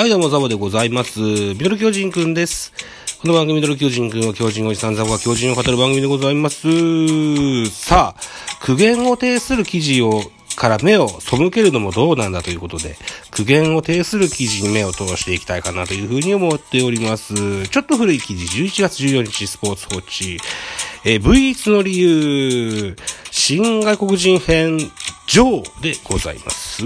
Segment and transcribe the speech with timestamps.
[0.00, 1.20] はい、どうも、ザボでございます。
[1.20, 2.72] ミドル巨人くんです。
[3.20, 7.66] この番組、ミドル巨人くんは巨人おじさんザボが巨人を語る番組でございます。
[7.66, 8.20] さあ、
[8.62, 10.22] 苦言を呈する記事を、
[10.56, 12.96] から目を背けるのもどうなんだということで、
[13.30, 17.68] 苦言を呈する記事に目を通していきたいかなというふうに思っております。
[17.68, 20.38] ちょっと古い記事、11月14日スポーツ報知、
[21.04, 22.96] えー、V1 の理由、
[23.30, 26.82] 新外国人編、ジョーでございます。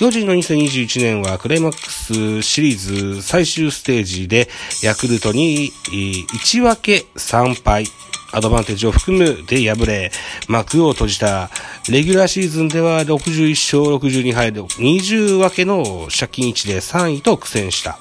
[0.00, 4.48] 巨人の2021年はクライマックスシリーズ最終ステージで
[4.82, 7.84] ヤクルトに1分け3敗、
[8.32, 10.10] アドバンテージを含むで敗れ、
[10.48, 11.50] 幕を閉じた。
[11.90, 17.98] レギュラーシーズンでは61勝62敗で20分けの借金1で3位と苦戦した。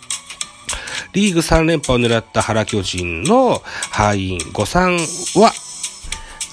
[1.12, 5.52] リーグ3連覇を狙った原巨人の敗因5-3は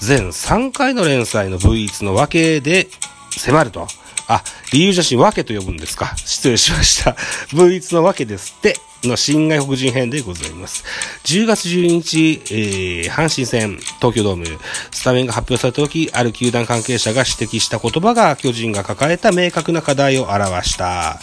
[0.01, 2.89] 全3回の連載の V1 の分けで
[3.31, 3.87] 迫ると。
[4.27, 7.11] あ、理由写真わけと呼ぶんですか失礼しました。
[7.51, 8.75] V1 のわけですって。
[9.03, 10.83] の新外国人編でございます。
[11.25, 14.45] 10月12日、えー、阪神戦、東京ドーム、
[14.91, 21.19] スタメンが発表された時、ある球団関係者が指摘した言葉が巨人が抱えた明確な課題を表した。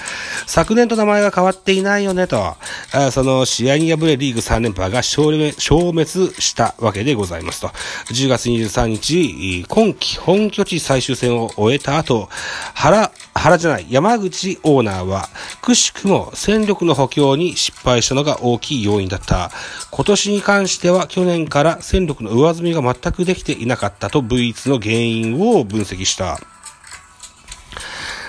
[0.47, 2.57] 昨年と名前が変わっていないよねと、
[2.93, 6.07] あその試合に敗れリーグ3連覇が消滅
[6.41, 7.69] したわけでございますと。
[8.13, 12.29] 10月23日、今季本拠地最終戦を終えた後、
[12.75, 15.29] 原、原じゃない、山口オーナーは、
[15.63, 19.51] くしくも戦力の補強に失敗したのが大きい要因だった。
[19.91, 26.41] 今年に関しては去年から戦力の上積みが全くできていなかったと V1 の原因を分析した。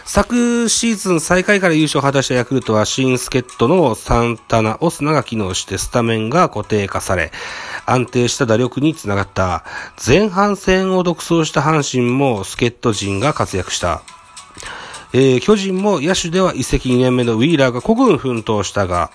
[0.07, 7.31] 昨シーズン最下位から優勝を果たしたヤクルトは新助っ人のサンタナ、オスナが機能してスタメンが固定化され、
[7.87, 9.65] 安定した打力につながった。
[10.05, 14.03] 前半戦を独走した阪神も助っ人陣が活躍した。
[15.11, 19.09] えー、巨人も野手では移籍2年目のウィーラーが孤軍奮闘したが、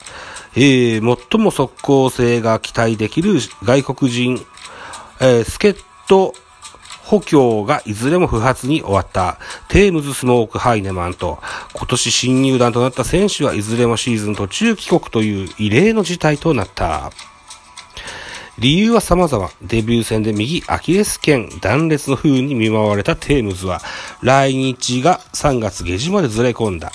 [0.56, 4.44] えー、最も速攻性が期待できる外国人、
[5.20, 5.76] えー、助っ
[6.06, 6.34] 人
[7.10, 9.38] 補強がいずれも不発に終わった。
[9.66, 11.40] テームズ・スモーク・ハイネマンと、
[11.74, 17.10] 今年新入団となった選手はいずれもシーズン途中帰国という異例の事態となった。
[18.60, 19.50] 理由は様々。
[19.62, 23.80] デビュー戦で右アキレス腱断裂の風に見舞われたテームズは、
[24.22, 26.92] 来日が3月下旬までずれ込んだ。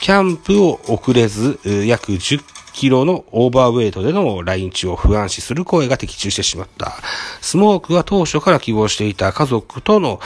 [0.00, 6.92] キャンプを遅れず、約10キロのオーバーウェイトでの来日を不安視する声が的中してしまった。
[7.40, 10.20] スモークは当初から希望していた家族との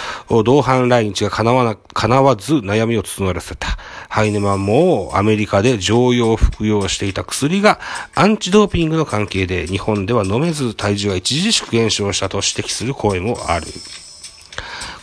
[0.45, 3.79] 同伴来日が叶わな、叶わず悩みを募らせた。
[4.15, 7.81] ハイネマンもアメリカで常用服用していた薬が
[8.15, 13.67] アンチドーピングの関係で日本では飲めず体重が著しく減少したと指摘する声もある。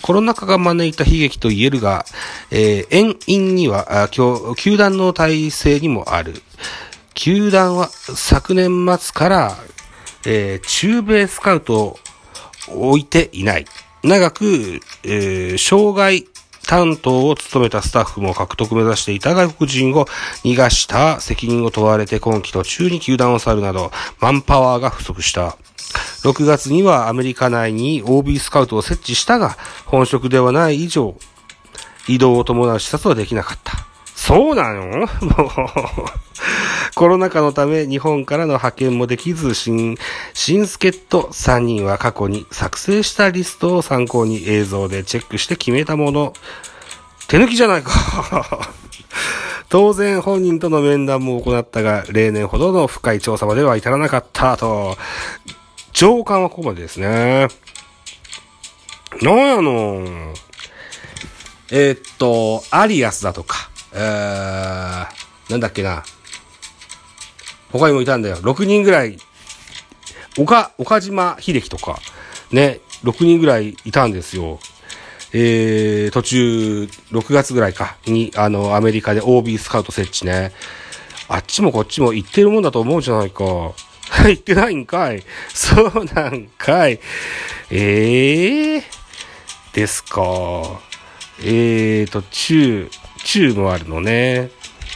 [0.02, 2.06] コロナ禍が招いた悲劇と言えるが、
[2.52, 4.08] えー、遠因には、
[4.56, 6.42] 球団の体制にもある。
[7.14, 9.58] 球団は昨年末から、
[10.26, 12.00] えー、中米スカウトを
[12.70, 13.66] 置いていない。
[14.04, 16.28] 長く、えー、障害
[16.72, 20.06] 担当を務めたスタッフも獲得目指していた外国人を
[20.46, 25.58] 逃がした責任を問われて今季途中に球団を去るなど、マンパワーが不足した。
[26.24, 31.14] 6月にはアメリカ内に OB スカウトを設置したが、本職ではない以上、
[32.08, 33.74] 移動を伴う視察はできなかった。
[34.16, 34.86] そうなの？
[34.86, 35.08] もう、
[36.96, 39.98] コロナ禍のため日本からの派遣もできず、新、
[40.34, 46.34] 新助っ人3人は過去に作成したリストを参考に映像でチェックして決めたもの。
[47.28, 47.92] 手抜きじゃないか。
[49.70, 54.98] 当然本人との面談も行ったが、例年ほどの深い調査までは至らなかったと。
[55.94, 57.48] 上官はここまでですね。
[59.22, 60.34] なんやの
[61.72, 66.04] えー、っと、アリアスだとか、えー、なんだっけな。
[67.72, 68.38] 他にもいたんだよ。
[68.38, 69.18] 6人ぐらい、
[70.38, 72.00] 岡、岡島秀樹とか、
[72.52, 74.60] ね、6人ぐらいいたんですよ。
[75.34, 80.52] えー、途中、6月ぐらいか、に、あの、アメリカで OB スカウト設置ね。
[81.30, 83.44] あっちもこっちも行ってるもんだと思うじゃないか。
[84.28, 85.24] 行ってないんかい。
[85.54, 87.00] そうなんかい。
[87.70, 88.84] ええー、
[89.74, 90.22] ですか。
[91.40, 92.90] えーと、中、
[93.24, 94.52] 中もあるのね。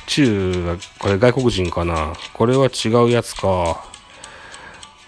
[0.08, 2.14] 中は、これ外国人かな？
[2.34, 3.48] これは違うやつか。
[3.50, 3.84] は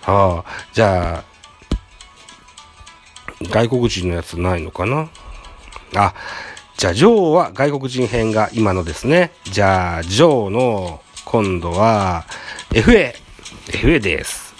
[0.05, 1.23] あ、じゃあ、
[3.43, 5.09] 外国人のやつないのかな？
[5.95, 6.13] あ、
[6.77, 9.31] じゃあ、ジョーは外国人編が今のですね。
[9.45, 12.25] じゃあ、ジョーの今度は
[12.71, 13.13] FA。
[13.67, 14.55] FA です。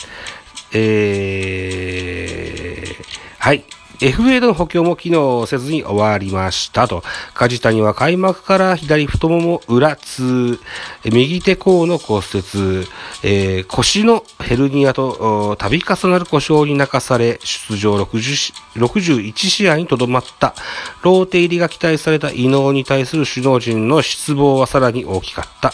[0.74, 2.96] えー、
[3.40, 3.64] はい。
[4.00, 7.04] FA での補強も機能せずに終わりましたと。
[7.34, 10.60] 梶谷は開幕から左太もも裏痛、
[11.06, 12.88] 右手甲の骨折、
[13.24, 20.54] えー、腰のヘルニアと度重なる故障に泣かされ、出場60 61試合にとどまった。
[21.02, 25.74] ローテ入りが期待された異能に対する首脳陣の失望はさらに大きかった。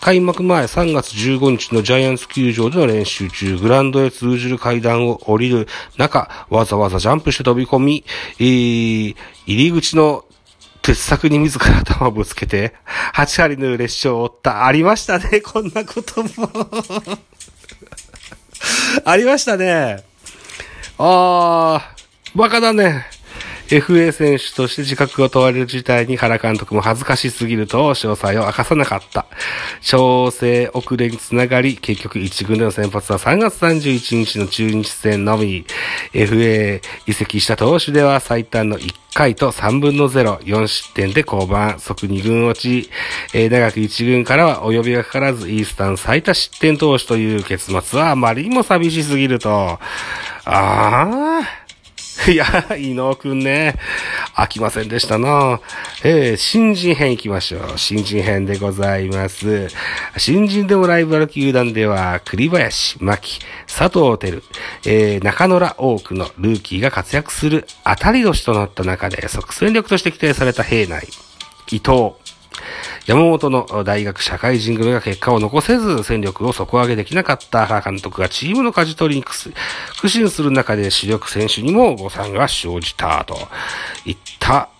[0.00, 5.66] 開幕前3月15日のジャイアンツ球場での練習中、グランドへ通じる階段を降りる
[5.96, 8.04] 中、わざわざジャンプして飛び込み、
[8.38, 9.16] えー、
[9.46, 10.24] 入り口の
[10.82, 12.74] 鉄柵に自ら頭をぶつけて、
[13.14, 14.66] 8針の列車を追った。
[14.66, 16.28] ありましたね、 こんなことも
[19.04, 20.04] ありましたね。
[20.98, 23.06] あー、バカだね。
[23.80, 29.26] FA 選手として自覚を問われる事態に原監督も恥ずかしすぎると詳細を明かさなかった。
[29.80, 35.66] 調整遅れにつながり、結局1軍での先発は3月31日の中日戦のみ、
[36.12, 42.90] FA 移籍した投手では最短の1回と3分の0、4失点で降板、即2軍落ち、
[43.32, 49.78] えー、長く1軍からは及びがかからずイースタン最多失点投手という結末はあまりにも寂しすぎると、あ
[50.44, 51.63] あ、
[52.30, 52.46] いや、
[52.78, 53.76] 伊野くんね、
[54.34, 55.60] 飽きませんでしたな。
[56.04, 57.72] えー、新人編行きましょう。
[57.76, 59.68] 新人編でございます。
[60.16, 64.42] 新人でもライバル球団では、栗林、牧、佐藤輝、
[64.86, 71.08] えー、中野ら多くのルーキーが活躍する当たり年となった中で、即戦力として期待された兵内、
[71.70, 72.12] 伊藤、
[73.06, 83.36] 山本の大学社会人組が結果を残せず戦力を底上げできなかった原監督がチームの舵取りに苦心する中で主力選手にも誤算が生じたと
[84.06, 84.70] いった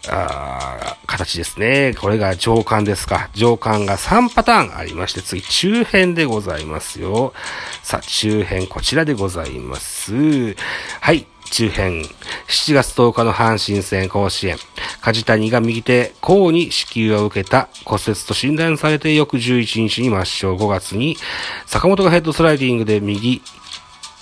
[1.06, 1.94] 形ですね。
[2.00, 3.28] これが上官ですか。
[3.34, 7.34] 上官が3パターンありまして、次中編でございますよ。
[7.82, 10.56] さあ、中編こちらでございます。
[11.00, 11.26] はい。
[11.50, 12.02] 中編、
[12.48, 14.56] 7月10日の阪神戦甲子園、
[15.04, 21.18] 梶谷が右手甲に支給を受けた骨折と診断されて翌11日に抹消5月に、
[21.66, 23.42] 坂本がヘッドスライディングで右、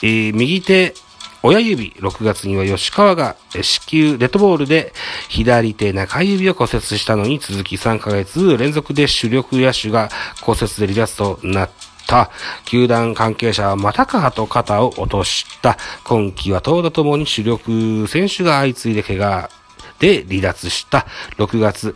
[0.03, 0.95] えー、右手
[1.45, 4.93] 親指、6月には吉川が子宮デッドボールで
[5.29, 10.09] 左手中指を骨折したのに続き3ヶ月連続で主力野手が
[10.41, 11.71] 骨折で離脱となっ
[12.09, 12.31] た。
[12.65, 15.79] 球団関係者はまたかと肩を落とした。
[16.05, 19.49] 今季は投打ともに主力選手が相次いで怪我
[20.03, 21.07] で離脱した
[21.39, 21.95] 6月。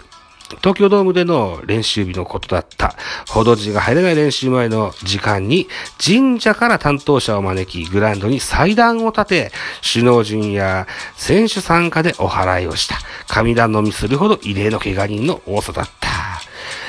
[0.61, 2.95] 東京ドームでの練習日のことだった。
[3.29, 5.67] 報道陣が入れない練習前の時間に
[5.99, 10.87] 神社から担当者を招き、グラウンドに祭壇を立て、首脳陣や
[11.17, 12.95] 選手参加でお祓いをした。
[13.27, 16.06] 神壇のみするほど異例の怪我人の多さだった。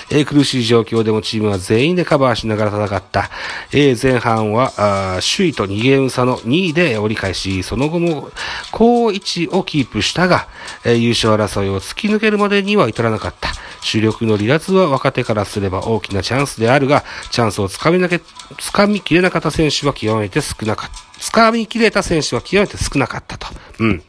[0.09, 3.29] えー、苦しい状況でもチームは全員でカバーしながら戦った。
[3.71, 8.29] えー、前半は首位と2ゲーム差の2位で折り返し、その後も
[8.71, 10.47] 高位置をキープしたが、
[10.85, 13.49] えー、優勝争いを突き抜けるまでには至らなかった。
[13.81, 18.19] 主力の離脱は若手からすれば大きなチャンスであるが、チャンスをつかみなけ、
[18.59, 21.19] つかみきれなかった選手は極めて少なかった。
[21.19, 23.47] つかみきれた選手は極めて少なかったと。
[23.79, 24.03] うん。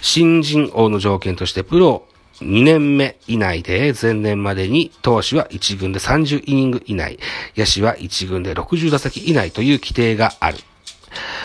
[0.00, 2.06] 新人王の条件としてプロ
[2.40, 7.18] 2年目以内で前年までに投手は1軍で30イニング以内、
[7.56, 10.58] 野手は1軍で60打席以内という規定がある。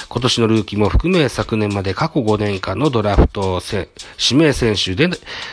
[0.10, 3.62] 今年のルーキーも含め昨年まで過去5年間のドラフト
[4.18, 5.08] 指名選手で、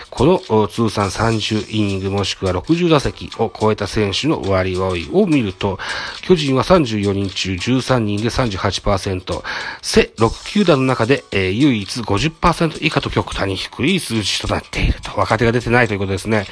[0.08, 5.78] この通算30イニングもしくは60打席を超えた選手の割合を見ると、
[6.22, 9.42] 巨人は34人中13人で38%、
[9.82, 15.18] 背6球団の中で、えー、唯一50%以下と極端に低い数字となっていると。
[15.18, 16.46] 若手が出てないということですね。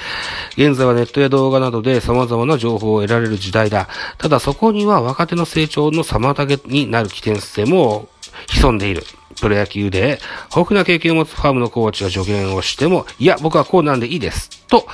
[0.56, 3.88] 現在はネットや動画などで様々な情報を得られる時代だ。
[4.18, 8.08] ただそこには若手の成長の妨げになる危険性も
[8.48, 9.04] 潜んでいる。
[9.40, 10.20] プロ野球で
[10.50, 14.64] 豊富な経験を持つファームのコーチが助言をしても、いや、僕はこうなんでいいです。
[14.68, 14.86] と、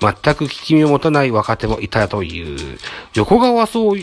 [0.00, 2.78] 全く聞き身を持たない若手もいたという、
[3.14, 3.98] 横川はそう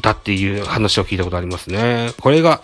[0.00, 2.12] だっていう話を聞いたことありますね。
[2.20, 2.62] これが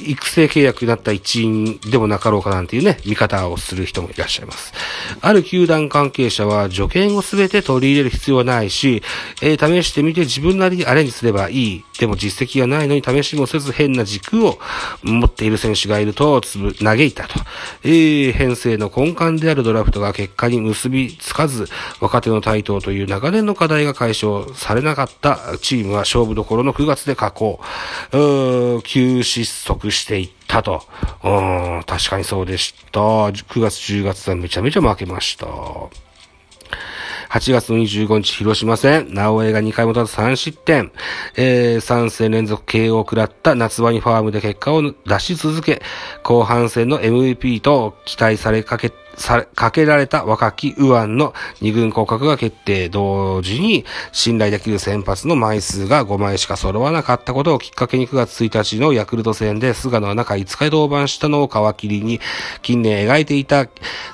[0.00, 4.72] 育成契約になった一員でもなかろうかなんていうね、見方をする人もいらっしゃいます。
[5.20, 9.02] ある球団関係者は助言をすべて取り入れる必要はないし、
[9.42, 11.84] えー、試してみて自分なりにアレンジすればいい。
[11.98, 14.58] でも実績がないのに試しもせず変な軸を
[15.02, 17.34] 持っている選手がいるとつぶ、嘆いたと。
[17.82, 21.68] えー、編成の根幹であるドラフトが結果に結びつかず、
[22.00, 27.60] 若手の台頭という長年の課題が解消されなかったチームは勝負どころの9月で加工、
[28.84, 30.82] 急失速していったと。
[31.86, 33.00] 確かにそうでした。
[33.00, 35.46] 9月、10月はめちゃめちゃ負けました。
[37.30, 40.90] 8月25日、広島戦、直江が2回も立つ3失点、
[41.36, 45.80] えー、3戦連続 KO を食らった夏場にファームで結果を出し続け、
[46.24, 52.88] 後半戦の MVP と期待されかけさ、かけられた若き右腕の二軍降格が決定。
[52.88, 62.20] 同時に、信頼できる先発の枚数が5枚しか揃わなかったことをきっかけに9月1日のヤクルト戦で菅野は中5日で登板したのを皮切りに、
[62.62, 63.66] 近年描いていた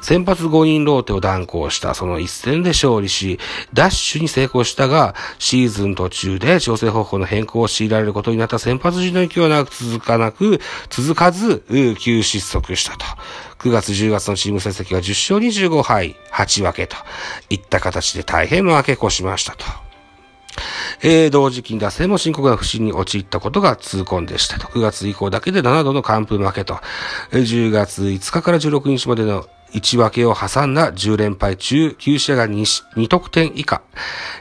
[0.02, 3.38] 先発5人ローテを断行したその一戦で勝利し、
[3.72, 10.60] ダッシュに成功したが、シーズン途中で調整方法の変更を強いられることになった先発陣の勢いは長く続かなく、
[10.90, 11.64] 続かず、
[11.98, 13.04] 急失速したと。
[13.58, 16.96] 9月10月のチーム成績は10勝25敗、8分けと
[17.50, 19.64] いった形で大変負け越しましたと。
[21.02, 24.68] えー、同時期に打線も深刻な不振に陥ったことが痛恨でしたと。
[24.68, 26.80] 9月以降だけで7度の完封負けと。
[27.32, 32.60] 10月5日から16日までの1分けを挟んだ10連敗中、9試合が 2,
[32.96, 33.82] 2得点以下。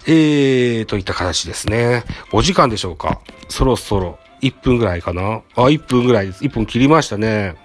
[0.07, 2.03] えー、といった形ですね。
[2.31, 3.19] お時間でしょうか？
[3.49, 5.41] そろそろ1分ぐらいかな？
[5.55, 6.43] あ、1分ぐらいです。
[6.43, 7.55] 1分切りましたね。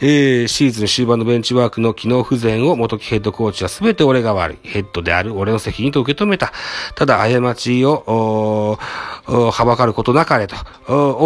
[0.00, 4.58] えー、シーズン終盤のベンチワークの機能不全を元木ヘッドコーチは全て俺が悪い。
[4.62, 6.52] ヘッドである俺の責任と受け止めた。
[6.94, 8.78] ただ、過ちを、
[9.26, 10.56] はばかることなかれと、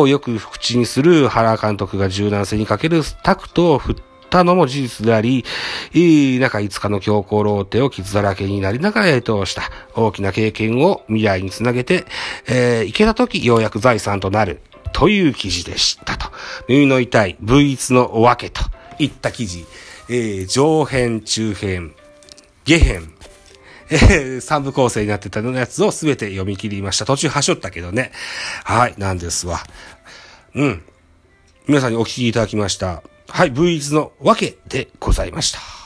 [0.00, 3.96] をよく口にする原監督が柔軟性にかけるタクトを振っ
[4.30, 5.44] たのも事実であり、
[5.92, 9.62] 中5日の強行ローテを傷だらけになりながらや通した
[9.94, 12.06] 大きな経験を未来につなげて、
[12.48, 14.60] えー、いけた時ようやく財産となる。
[14.92, 16.11] という記事でした。
[16.68, 18.62] 耳の痛い V1 のおわけと
[18.98, 19.64] いった記事。
[20.08, 21.94] えー、上編、中編、
[22.64, 23.12] 下編、
[23.90, 27.04] えー、三部構成になってたのやつをすべて読み切りました。
[27.04, 28.12] 途中はしょったけどね。
[28.64, 29.60] はい、なんですわ。
[30.54, 30.82] うん。
[31.66, 33.02] 皆さんにお聞きいただきました。
[33.28, 35.81] はい、V1 のわけでございました。